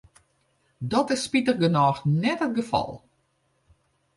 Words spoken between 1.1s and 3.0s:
is spitich genôch net it gefal.